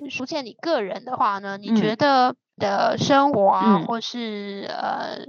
[0.00, 5.26] 在书倩你个人的话呢，你觉得的生活啊，或是呃，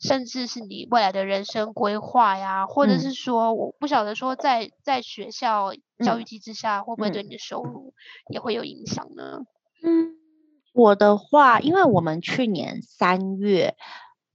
[0.00, 5.72] 甚至是你未来的人生规划呀，或者是说，我不晓得说在在学校
[6.04, 7.94] 教育机制下，会不会对你的收入
[8.32, 9.40] 也会有影响呢？
[9.82, 10.16] 嗯，
[10.72, 13.76] 我的话，因为我们去年三月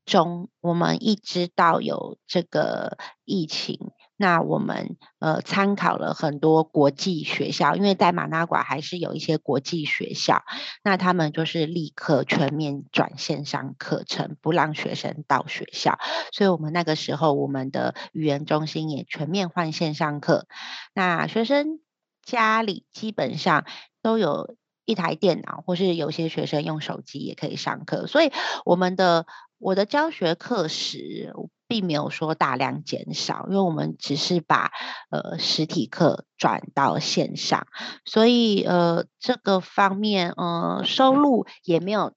[0.06, 3.92] 中，我们一直到有这个疫情。
[4.24, 10.44] 那我们呃参考了很多国际学校，因为在马纳瓜还是有一些国际学校，
[10.82, 16.00] 那他们就是立刻全面转线上课程，不让学生到学校。
[16.32, 20.48] 所以我们那个时候，我们的语言中心也全面换线上课。
[20.94, 21.82] 那学生
[22.24, 23.66] 家里基本上
[24.02, 24.56] 都有
[24.86, 28.08] 一台电脑，或是有些学生用手机也可以上课。
[28.08, 28.32] 所以
[28.64, 29.26] 我们的
[29.64, 31.34] 我的教学课时。
[31.66, 34.70] 并没有说大量减少，因为我们只是把
[35.10, 37.66] 呃实体课转到线上，
[38.06, 42.14] 所以呃这个方面呃收入也没有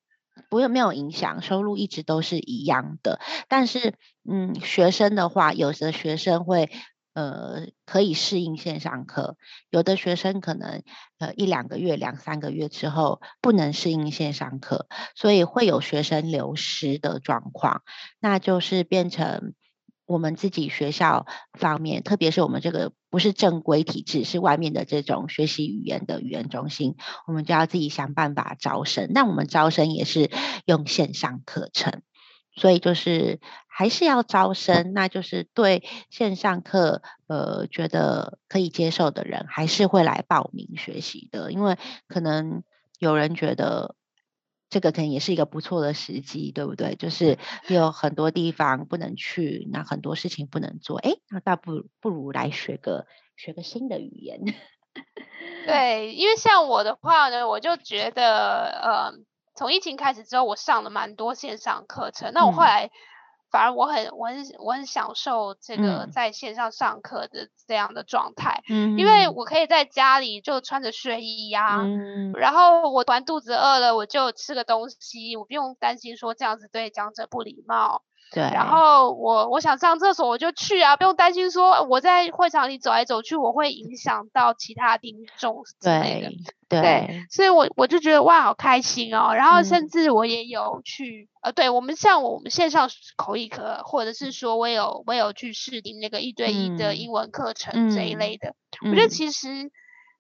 [0.51, 3.19] 不会没有影响，收入一直都是一样的。
[3.49, 3.95] 但是
[4.29, 6.69] 嗯学生的话，有的学生会。
[7.17, 9.39] 呃，可以适应线上课，
[9.71, 10.83] 有的学生可能
[11.19, 17.81] 呃一两个月、两三个月之后不能适应线上课，所以会有学生流失的状况。
[18.21, 19.55] 那就是变成
[20.05, 21.25] 我们自己学校
[21.59, 29.11] 方面，特别是我们这个不是正规体制，是外面的这种学习语言的语言中心，我们就要自己想办法招生。
[29.15, 30.31] 那我们招生也是
[30.67, 32.03] 用线上课程。
[32.59, 33.39] 所以就是
[33.79, 41.53] 还是要招生，那就是对线上课，呃，觉得可以接受的人，还是会来报名学习的。
[41.53, 41.77] 因为
[42.09, 42.63] 可能
[42.99, 43.95] 有人觉得
[44.71, 46.97] 这个可能也是一个不错的时机，对不对？
[46.97, 47.39] 就是
[47.69, 54.41] 有很多地方不能去，那很多事情不能做，哎，那倒不不如来学个学个新的语言。
[55.67, 59.13] 对，因为像我的话呢，我就觉得，呃。
[59.59, 62.31] 从疫情开始之后，我上了蛮多线上课程。
[62.35, 62.91] 那我后来
[63.57, 68.63] 反而我很我很我很享受这个在线上上课的这样的状态，
[68.99, 71.83] 因为我可以在家里就穿着睡衣呀，
[72.35, 78.03] 然后我突然肚子饿了，我就吃个东西，我不用担心说这样子对讲者不礼貌。
[78.33, 86.33] 对，然后我我想上厕所我就去啊，不用担心说我在会场里走来走去，我会影响到其他听众之类的。
[86.69, 89.33] 对，所以我我就觉得哇，好开心哦。
[89.35, 98.55] 然后甚至我也有去，呃，对我们像我们线上口译课，或者是说我有我有去试听那个一对一的英文课程这一类的。
[98.83, 99.71] 我觉得其实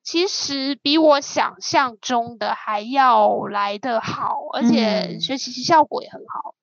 [0.05, 6.55] 其实比我想象中的还要来得好，而且学习效果也很好。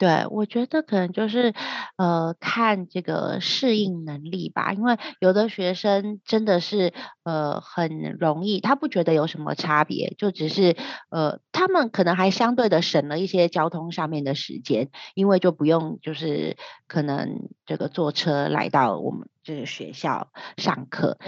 [0.00, 1.52] 对，我觉得可能就是，
[1.98, 4.72] 呃，看这个适应能力吧。
[4.72, 10.74] 因为有的学生真的是，呃，很容易，他不觉得有什么差别，就只是，
[11.10, 16.56] 呃，他们可能还相对的省了一些交通上面的时间，因为就不用就是
[16.88, 21.18] 可能这个坐车来到我们这个学校上课。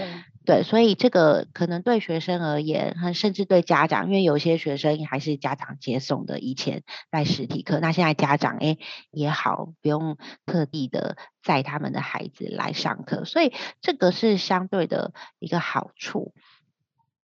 [0.44, 8.76] 对，所以这个可能对学生而言，甚至对家长，因为有些学生还是家长接送的，以前在实体课，那现在家长哎
[9.10, 16.32] 也好，不用特地的载他们的孩子来上课，所以这个是相对的一个好处。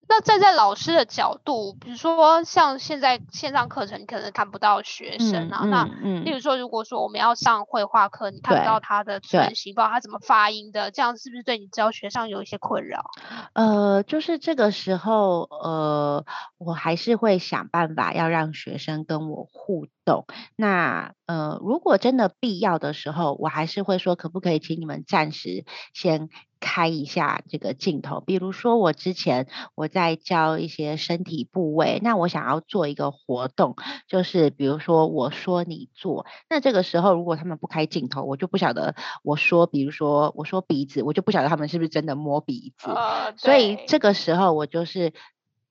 [0.09, 5.65] 那站在老师的角度，比如说像现在线上课程，你可能看不到学生啊。
[5.65, 5.85] 那，
[6.25, 13.11] 例如说，如果说我们要上绘画课，你看不到他的字形，不知道他怎么发音的，这样是不是对你教学上有一些困扰？
[13.53, 16.25] 呃，就是这个时候，呃，
[16.59, 20.27] 我还是会想办法要让学生跟我互动。
[20.55, 26.29] 那，呃，如果真的必要的时候，我还是会说，可不可以请你们暂时先。
[26.61, 33.77] 开一下这个镜头，比如说我之前我在教一些身体部位，那我想要做一个活动，
[34.09, 42.91] 就是比如说我说你做，那这个时候如果他们不开镜头，我就不晓得我说，比如说我说鼻子，我就不晓得他们是不是真的摸鼻子，
[43.37, 45.13] 所以这个时候我就是。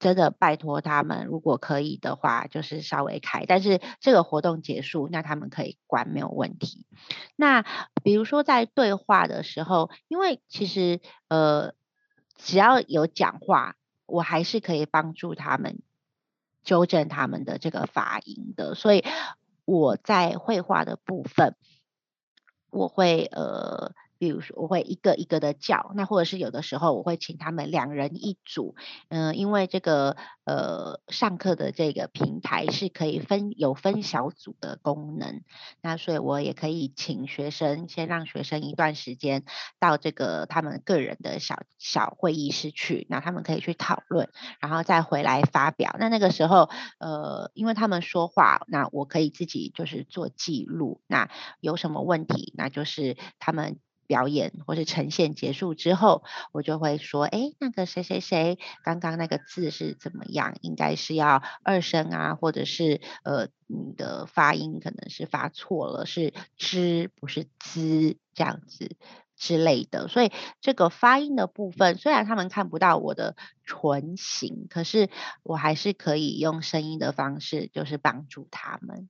[0.05, 3.47] 真的拜托他们，如果可以的话，就是稍微开。
[3.47, 6.85] 但是这个活动结束，那他们可以关没有问题。
[7.35, 7.65] 那
[8.03, 11.73] 比如说在对话的时候，因为其实呃，
[12.35, 15.79] 只要有讲话，我还是可以帮助他们
[16.61, 18.75] 纠正他们的这个发音的。
[18.75, 19.03] 所以
[19.65, 21.55] 我在绘画的部分，
[22.69, 28.75] 我会呃比如说，我会一个一个的叫，那或者是有的时候我会请他们两人一组，
[29.09, 35.41] 嗯，因为这个呃上课的这个平台是可以分有分小组的功能，
[35.81, 39.43] 那所以我也可以请学生先让学生一段时间
[39.79, 44.29] 到这个他们个人的小小会议室去，那他们可以去讨论，
[44.59, 45.95] 然后再回来发表。
[45.99, 46.69] 那那个时候，
[46.99, 51.29] 呃，因为他们说话，那我可以自己就是做记录，那
[51.59, 53.79] 有什么问题，那就是他们。
[54.07, 60.55] 表演或是呈现结束之后，我就会说：“哎，那个谁谁谁，刚刚那个字是怎么样？
[60.61, 68.95] 应该是要二声啊，或者是呃，你的发音可能是发错了，是之不是滋这样子
[69.35, 70.07] 之类的。
[70.07, 70.31] 所以
[70.61, 75.09] 这个发音的部分，虽然他们看不到我的唇形，可是
[75.43, 79.09] 我还是可以用声音的方式，就是帮助他们。”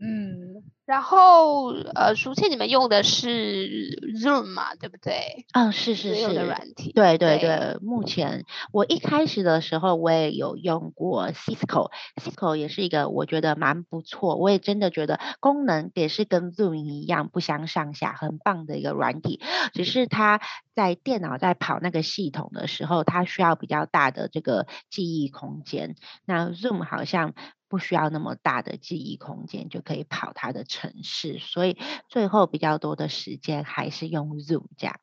[0.00, 5.46] 嗯，然后呃，熟悉你们用的是 Zoom 嘛，对不对？
[5.54, 6.92] 嗯，是是是，的软体。
[6.92, 19.40] 对对对，目前我一开始的时候我也有用过 Cisco，Cisco 也是一个我觉得蛮不错，我也真的觉得功能也是跟 Zoom 一样不相上下，很棒的一个软体。
[19.72, 20.40] 只是它
[20.74, 25.96] 在电脑在跑那个系统的时候，它需要比较大的这个记忆空间。
[26.26, 27.32] 那 Zoom 好像。
[27.66, 31.78] 不需要那么大的记忆空间就可以跑它的城市，所以
[32.08, 34.96] 最后比较多的时间还是用 Zoom 这样。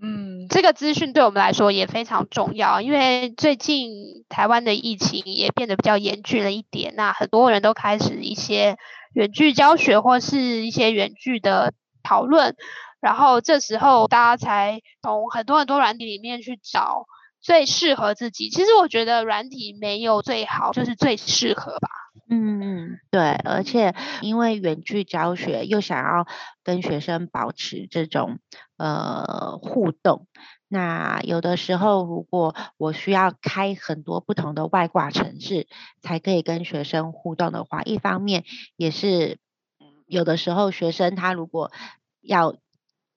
[0.00, 8.76] 嗯，这个资讯对我们来说也非常重要，因为最近台湾的疫情也变得比较严峻了一点，那很多人都开始一些
[9.12, 12.56] 远距教学或是一些远距的讨论，
[13.00, 17.04] 然后这时候大家才从很多很多软体里面去找。
[17.46, 21.88] 最适合自己，其实我觉得软体没有最好，就是最适合吧。
[22.28, 26.26] 嗯嗯，对，而且因为远距教学，又想要
[26.64, 28.40] 跟学生保持这种
[28.78, 30.26] 呃互动，
[30.66, 35.68] 那有的时候如果我需要开很多不同的外挂程式，
[36.02, 38.42] 才可以跟学生互动的话，一方面
[38.76, 39.38] 也是
[40.06, 41.70] 有的时候学生他如果
[42.20, 42.56] 要。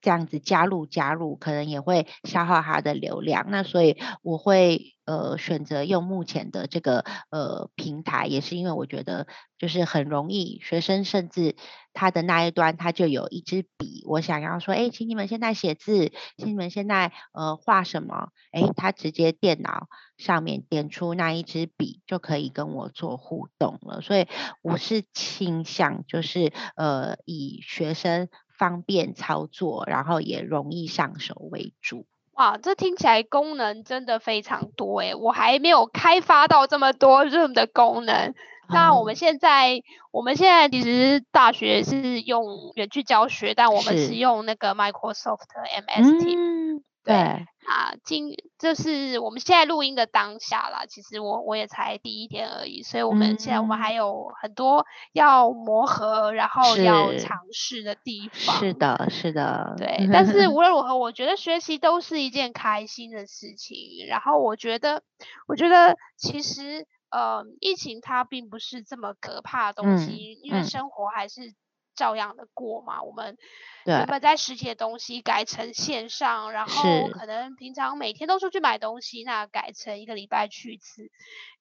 [0.02, 3.48] 这样子加入加入，可能也会消耗他的流量。
[3.50, 11.56] 那所以我会呃选择用目前的这个呃平台，也是因为我觉得就是很容易，学生甚至
[11.94, 18.30] 他的那一端他就有一支笔，我想要说，哎，请你们现在写字，请你们现在呃画什么？
[18.52, 19.88] 哎，他直接电脑
[20.18, 24.02] 上面点出那一支笔，就可以跟我做互动了。
[24.02, 24.28] 所以
[24.62, 28.30] 我是倾向就是呃以学生。
[28.60, 32.06] 方便操作，然后也容易上手为主。
[32.34, 38.36] 哇，这听起来功能真的非常多诶，我还没有开发到这么多 Zoom 的功能。
[38.72, 42.46] 那我们现在，我们现在其实大学是用
[42.76, 45.48] 远距教学，但我们是用那个 Microsoft
[45.88, 46.82] MS Teams。
[47.04, 50.88] 对啊，今就是我们现在录音的当下啦。
[50.88, 58.56] 其实我我也才第一天而已，所以我们现在我们还有很多要磨合，然后要尝试的地方。
[58.58, 59.76] 是的，是的。
[59.78, 63.78] 对，但是 无论如何，我觉得学习都是一件开心的事情。
[64.08, 65.04] 然后我觉得，
[65.48, 71.54] 我觉得其实呃，疫情它并不是这么可怕的东西，因为生活还是。
[72.00, 73.38] 照样的过嘛，我们
[73.86, 81.12] 原本在实体的东西改成线上，然后可能平常每天都出去买东西，那改成一个礼拜去一次，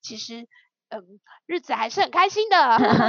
[0.00, 0.46] 其实
[0.90, 2.56] 嗯，日子还是很开心的。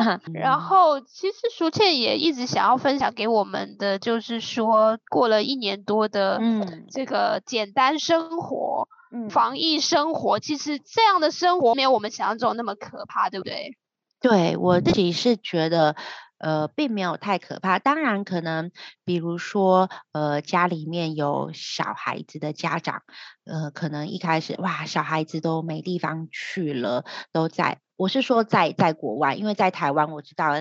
[0.34, 6.42] 然后其实淑倩也一直想要分享给我们的，就是说过了一年多的
[6.90, 8.88] 这个简单生活，
[9.30, 13.78] 防疫生活，其实这样的生活没有我们想象中那么可怕，对不对？
[14.20, 15.96] 对我自己是觉得。
[16.40, 17.80] 呃，并没有太可怕。
[17.80, 18.72] 当然，可能
[19.06, 23.04] 比如说，呃，家里面有小孩子的家长，
[23.46, 27.80] 呃，可能一开始哇，小孩子都没地方去了，都在。
[27.96, 30.54] 我是说，在在国外，因为在台湾，我知道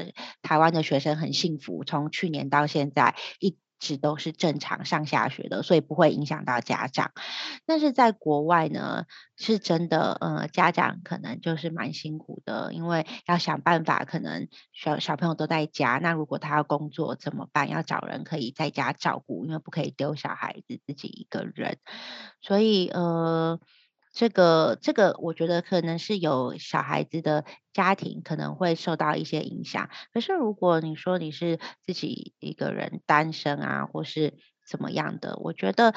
[0.42, 3.56] 台湾的学生很幸福，从去年到现在一。
[3.78, 7.12] 直都是正常上下学的，所以不会影响到家长。
[7.66, 9.04] 但是在国外呢，
[9.36, 17.68] 是真的，呃，家长可能就是蛮辛苦的，因为要想办法，可能小小朋友都在家，那如果他要工作怎么办？
[17.68, 21.78] 要找人可以在家照顾，因为不可以丢小孩子自己一个人，
[22.40, 23.60] 所以呃。
[24.18, 29.90] 这个这个，我觉得可能是有小孩子的家庭可能会受到一些影响。
[30.12, 34.34] 可是如果你说你是自己一个人单身啊，或是
[34.68, 35.94] 怎么样的，我觉得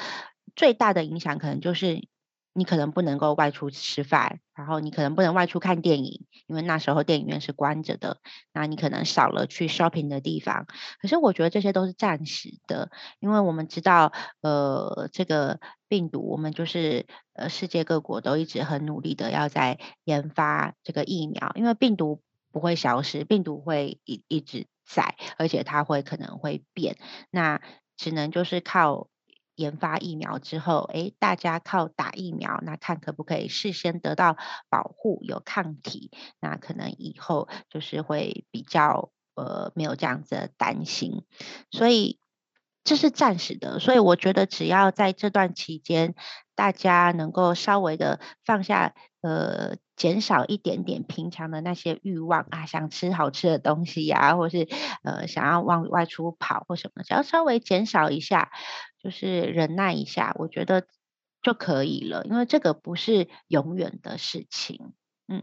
[0.54, 2.06] 最大的影响可能就是
[2.54, 8.18] 你可能不能够外出吃饭，然后你可能不能外出看电影，因为那时候电影院是关着的。
[8.52, 10.66] 那你可能少了去 shopping 的地方。
[11.00, 12.90] 可是我觉得这些都是暂时的，
[13.20, 26.98] 因为我们知道，呃，这个病毒，我们就是呃，世界各国都一直很努力的要在研发这个疫苗，因为病毒不会消失，病毒会一一直在，而且它会可能会变，
[27.30, 27.62] 那
[27.96, 29.08] 只能就是靠。
[29.54, 34.36] 研发疫苗之后，哎，大家靠打疫苗，那看可不可以事先得到
[34.68, 41.24] 保护，有抗体，那可能以后就是会比较呃没有这样子的担心，
[41.70, 42.18] 所以
[42.84, 43.78] 这是暂时的。
[43.78, 46.14] 所以我觉得只要在这段期间，
[46.54, 49.76] 大家能够稍微的放下呃。
[49.94, 54.66] 减少一点点平常的那些欲望啊，想吃好吃的东西呀，或是
[55.04, 58.50] 呃想要往外出跑或什么，只要稍微减少一下，
[59.02, 60.86] 就是忍耐一下，我觉得
[61.42, 62.24] 就可以了。
[62.24, 64.92] 因为这个不是永远的事情，
[65.28, 65.42] 嗯，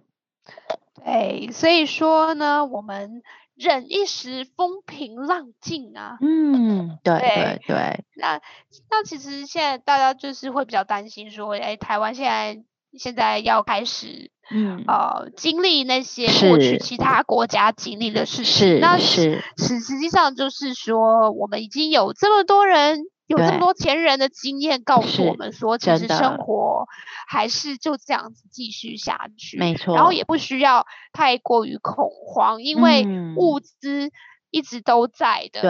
[1.03, 3.21] 对，所以说呢，我们
[3.55, 8.03] 忍一时风平浪静啊，嗯， 对对对。
[8.15, 8.41] 那
[8.89, 12.63] 那其实现在大家就是会比较担心说，哎，台湾现在
[12.97, 14.31] 现在要开始。
[14.51, 26.88] 嗯，呃，经历那些过去其他国家经历的事情，那是实实际上就是说，我们已经有这么多人有这么多前人的经验告诉我们说，其实生活
[27.27, 29.95] 还是就这样子继续下去，没错。
[29.95, 33.05] 然后也不需要太过于恐慌，因为
[33.38, 34.12] 物资
[34.50, 35.62] 一直都在的，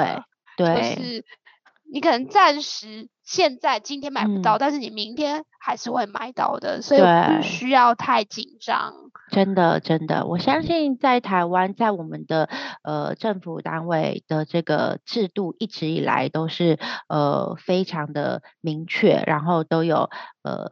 [0.56, 1.26] 对对，就是
[1.92, 3.10] 你可能暂时。
[3.30, 8.96] 现在今天买不到，但是你明天还是会买到的，所以不需要太紧张。
[9.30, 12.50] 真的，真的，我相信在台湾，在我们的
[12.82, 20.10] 呃政府单位的这个制度一直以来都是呃非常的明确，然后都有
[20.42, 20.68] 呃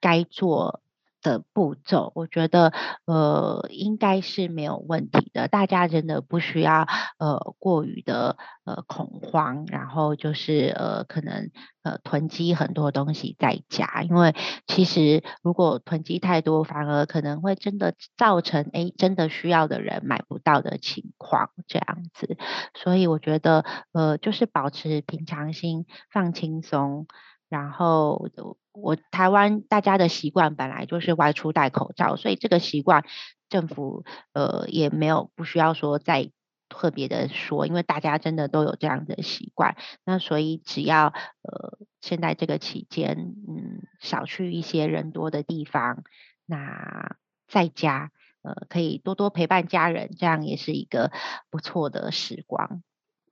[0.00, 0.80] 该做。
[1.24, 2.72] 的步骤，我觉得
[3.06, 5.48] 呃应该是没有问题的。
[5.48, 6.86] 大家真的不需要
[7.18, 11.50] 呃过于的呃恐慌，然后就是呃可能
[11.82, 22.36] 呃囤积很多东西在家，因为其实如果囤积太多，反而可能会真的造成哎真的需要的人买不到的情况这样子。
[22.74, 27.06] 所以我觉得呃就是保持平常心，放轻松。
[27.50, 28.28] 然后
[28.74, 33.04] 我台湾大家的习惯本来就是外出戴口罩，所以这个习惯
[33.48, 36.30] 政府呃也没有不需要说再
[36.68, 39.76] 特别的说，因为大家真的都有这样的习惯。
[40.04, 41.06] 那所以只要
[41.42, 46.02] 呃现在这个期间，嗯少去一些人多的地方，
[46.44, 47.16] 那
[47.46, 48.10] 在家
[48.42, 51.12] 呃可以多多陪伴家人，这样也是一个
[51.48, 52.82] 不错的时光。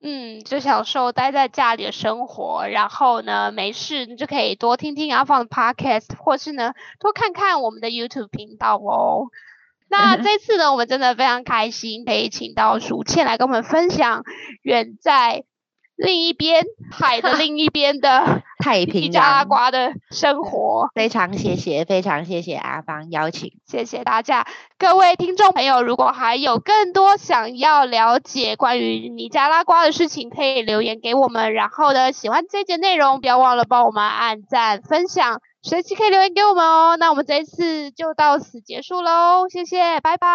[0.03, 9.29] 嗯，就享受待在家里的生活，然后呢，没事你就可以多听听阿放的 podcast，或是呢多看看我们的 YouTube 频道哦。
[9.89, 14.25] 那这次呢，我们真的非常开心，可以请到薯倩来跟我们分享
[14.63, 15.45] 远在。
[15.97, 24.47] 另一边海的另一边的 太平加拉瓜的生活，非常谢谢，非常谢谢阿芳邀请，谢谢大家，
[24.79, 31.53] 各位听众朋友，如果还有更多想要了解关于尼加拉瓜的事情，可以留言给我们。
[31.55, 36.97] 然后呢，喜欢这节内容，不要忘了帮我们按赞、分享，随时可以留言给我们哦。
[36.97, 40.29] 那我们这一次就到此结束喽，谢谢，拜拜，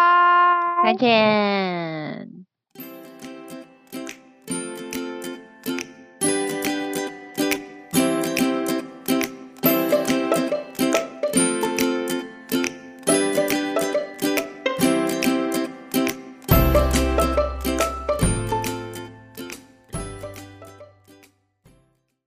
[0.84, 2.47] 再见。